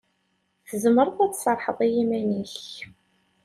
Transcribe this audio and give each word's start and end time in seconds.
Tzemreḍ 0.67 1.17
ad 1.25 1.31
tserrḥeḍ 1.33 1.79
i 1.85 1.87
yiman-ik. 1.93 2.57